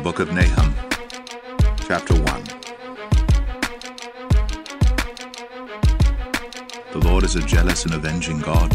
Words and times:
book 0.00 0.18
of 0.20 0.32
Nahum, 0.32 0.74
chapter 1.86 2.14
1. 2.14 2.44
The 6.92 7.00
Lord 7.02 7.24
is 7.24 7.36
a 7.36 7.40
jealous 7.40 7.84
and 7.84 7.94
avenging 7.94 8.40
God. 8.40 8.70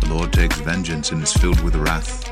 The 0.00 0.08
Lord 0.08 0.32
takes 0.32 0.56
vengeance 0.60 1.10
and 1.12 1.22
is 1.22 1.32
filled 1.32 1.60
with 1.60 1.74
wrath. 1.76 2.24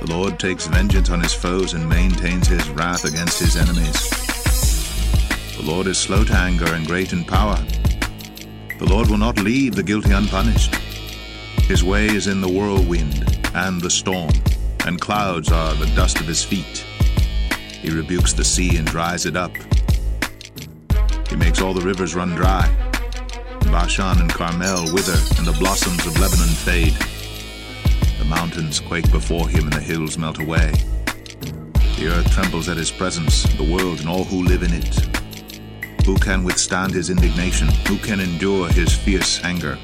The 0.00 0.06
Lord 0.06 0.38
takes 0.40 0.66
vengeance 0.66 1.10
on 1.10 1.20
his 1.20 1.34
foes 1.34 1.74
and 1.74 1.88
maintains 1.88 2.46
his 2.46 2.68
wrath 2.70 3.04
against 3.04 3.38
his 3.40 3.56
enemies. 3.56 4.08
The 5.56 5.64
Lord 5.64 5.86
is 5.86 5.98
slow 5.98 6.24
to 6.24 6.34
anger 6.34 6.72
and 6.72 6.86
great 6.86 7.12
in 7.12 7.24
power. 7.24 7.56
The 8.78 8.86
Lord 8.88 9.08
will 9.08 9.18
not 9.18 9.38
leave 9.38 9.74
the 9.74 9.82
guilty 9.82 10.12
unpunished. 10.12 10.74
His 11.66 11.84
way 11.84 12.06
is 12.06 12.26
in 12.26 12.40
the 12.40 12.48
whirlwind 12.48 13.40
and 13.54 13.80
the 13.80 13.90
storm, 13.90 14.30
and 14.86 15.00
clouds 15.00 15.50
are 15.50 15.74
the 15.74 15.86
dust 15.94 16.20
of 16.20 16.26
his 16.26 16.44
feet. 16.44 16.84
He 17.80 17.90
rebukes 17.90 18.32
the 18.32 18.44
sea 18.44 18.76
and 18.76 18.86
dries 18.86 19.26
it 19.26 19.36
up. 19.36 19.52
He 21.28 21.36
makes 21.36 21.60
all 21.60 21.74
the 21.74 21.84
rivers 21.84 22.14
run 22.14 22.30
dry. 22.30 22.68
Bashan 23.60 24.20
and 24.20 24.30
Carmel 24.30 24.92
wither, 24.92 25.18
and 25.38 25.46
the 25.46 25.56
blossoms 25.58 26.06
of 26.06 26.18
Lebanon 26.18 26.48
fade. 26.48 26.94
The 28.18 28.24
mountains 28.24 28.80
quake 28.80 29.10
before 29.10 29.48
him, 29.48 29.64
and 29.64 29.72
the 29.72 29.80
hills 29.80 30.18
melt 30.18 30.40
away. 30.40 30.72
The 31.96 32.08
earth 32.08 32.30
trembles 32.32 32.68
at 32.68 32.76
his 32.76 32.90
presence, 32.90 33.44
the 33.56 33.72
world 33.72 34.00
and 34.00 34.08
all 34.08 34.24
who 34.24 34.42
live 34.44 34.62
in 34.62 34.74
it. 34.74 36.04
Who 36.04 36.16
can 36.16 36.44
withstand 36.44 36.92
his 36.92 37.10
indignation? 37.10 37.68
Who 37.88 37.96
can 37.96 38.20
endure 38.20 38.68
his 38.68 38.92
fierce 38.94 39.42
anger? 39.44 39.78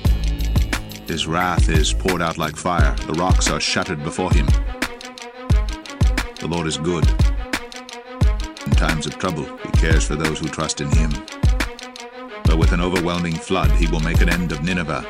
His 1.07 1.27
wrath 1.27 1.69
is 1.69 1.93
poured 1.93 2.21
out 2.21 2.37
like 2.37 2.57
fire, 2.57 2.95
the 3.07 3.15
rocks 3.15 3.51
are 3.51 3.61
shattered 3.61 4.03
before 4.03 4.33
him. 4.33 4.47
The 6.49 6.55
Lord 6.55 6.67
is 6.67 6.79
good. 6.79 7.07
In 8.65 8.73
times 8.73 9.05
of 9.05 9.19
trouble, 9.19 9.45
he 9.59 9.71
cares 9.73 10.07
for 10.07 10.17
those 10.17 10.39
who 10.39 10.49
trust 10.49 10.81
in 10.81 10.91
him. 10.93 11.11
But 12.45 12.57
with 12.57 12.73
an 12.73 12.81
overwhelming 12.81 13.35
flood, 13.35 13.71
he 13.73 13.87
will 13.87 14.01
make 14.01 14.23
an 14.23 14.31
end 14.31 14.53
of 14.53 14.63
Nineveh. 14.63 15.05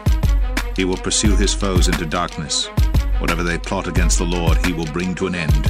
He 0.74 0.84
will 0.84 0.96
pursue 0.96 1.36
his 1.36 1.54
foes 1.54 1.86
into 1.86 2.06
darkness. 2.06 2.66
Whatever 3.20 3.44
they 3.44 3.56
plot 3.56 3.86
against 3.86 4.18
the 4.18 4.24
Lord, 4.24 4.58
he 4.66 4.72
will 4.72 4.86
bring 4.86 5.14
to 5.14 5.28
an 5.28 5.36
end. 5.36 5.64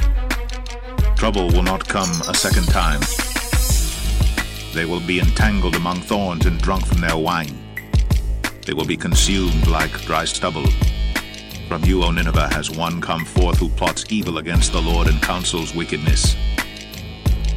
Trouble 1.15 1.49
will 1.49 1.61
not 1.61 1.87
come 1.87 2.09
a 2.21 2.33
second 2.33 2.65
time. 2.69 3.01
They 4.73 4.85
will 4.85 5.05
be 5.05 5.19
entangled 5.19 5.75
among 5.75 6.01
thorns 6.01 6.47
and 6.47 6.59
drunk 6.59 6.87
from 6.87 7.01
their 7.01 7.17
wine. 7.17 7.55
They 8.65 8.73
will 8.73 8.87
be 8.87 8.97
consumed 8.97 9.67
like 9.67 9.91
dry 10.01 10.25
stubble. 10.25 10.65
From 11.69 11.85
you, 11.85 12.03
O 12.03 12.09
Nineveh, 12.09 12.51
has 12.51 12.71
one 12.71 12.99
come 12.99 13.23
forth 13.23 13.59
who 13.59 13.69
plots 13.69 14.03
evil 14.09 14.39
against 14.39 14.71
the 14.71 14.81
Lord 14.81 15.07
and 15.07 15.21
counsels 15.21 15.75
wickedness. 15.75 16.35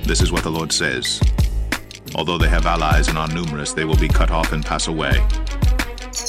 This 0.05 0.21
is 0.21 0.31
what 0.31 0.43
the 0.43 0.51
Lord 0.51 0.71
says. 0.71 1.19
Although 2.15 2.37
they 2.37 2.51
have 2.51 2.67
allies 2.67 3.09
and 3.09 3.17
are 3.17 3.29
numerous, 3.29 3.73
they 3.73 3.87
will 3.87 3.97
be 3.97 4.09
cut 4.09 4.31
off 4.31 4.53
and 4.53 4.63
pass 4.63 4.87
away. 4.87 5.27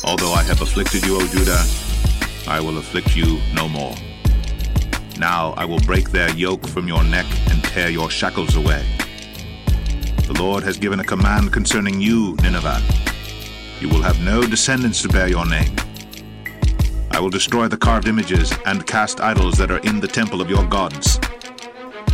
Although 0.06 0.32
I 0.32 0.44
have 0.44 0.62
afflicted 0.62 1.06
you, 1.06 1.18
O 1.18 1.28
Judah, 1.28 1.62
I 2.48 2.62
will 2.62 2.78
afflict 2.78 3.18
you 3.18 3.42
no 3.54 3.68
more. 3.68 3.96
Now 5.20 5.52
I 5.58 5.66
will 5.66 5.82
break 5.82 6.10
their 6.10 6.32
yoke 6.38 6.66
from 6.66 6.88
your 6.88 7.04
neck 7.04 7.26
and 7.52 7.62
tear 7.66 7.90
your 7.90 8.10
shackles 8.10 8.56
away. 8.56 8.86
The 10.26 10.38
Lord 10.40 10.64
has 10.64 10.78
given 10.78 11.02
a 11.02 11.04
command 11.04 11.52
concerning 11.52 12.00
you, 12.00 12.38
Nineveh. 12.42 12.82
You 13.82 13.90
will 13.90 14.02
have 14.02 14.24
no 14.24 14.42
descendants 14.42 15.02
to 15.02 15.10
bear 15.10 15.28
your 15.28 15.46
name. 15.46 15.76
I 17.14 17.20
will 17.20 17.30
destroy 17.30 17.68
the 17.68 17.78
carved 17.78 18.08
images 18.08 18.52
and 18.66 18.88
cast 18.88 19.22
idols 19.22 19.54
that 19.60 19.70
are 19.70 19.78
in 19.78 20.00
the 20.00 20.08
temple 20.08 20.42
of 20.42 20.50
your 20.50 20.66
gods. 20.66 21.20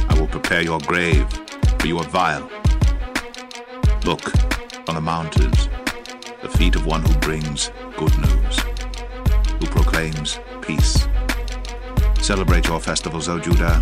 I 0.09 0.19
will 0.19 0.27
prepare 0.27 0.61
your 0.61 0.79
grave, 0.81 1.25
for 1.79 1.87
you 1.87 1.97
are 1.99 2.03
vile. 2.09 2.49
Look 4.03 4.33
on 4.89 4.95
the 4.95 5.01
mountains, 5.01 5.69
the 6.41 6.49
feet 6.49 6.75
of 6.75 6.85
one 6.85 7.01
who 7.01 7.13
brings 7.19 7.71
good 7.95 8.15
news, 8.17 8.59
who 9.59 9.67
proclaims 9.67 10.37
peace. 10.61 11.07
Celebrate 12.21 12.67
your 12.67 12.81
festivals, 12.81 13.29
O 13.29 13.39
Judah, 13.39 13.81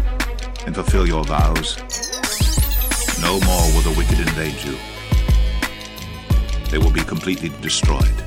and 0.68 0.76
fulfill 0.76 1.08
your 1.08 1.24
vows. 1.24 1.78
No 3.22 3.40
more 3.42 3.66
will 3.74 3.82
the 3.82 3.96
wicked 3.98 4.20
invade 4.20 4.64
you. 4.64 4.78
They 6.70 6.78
will 6.78 6.92
be 6.92 7.02
completely 7.02 7.50
destroyed. 7.60 8.27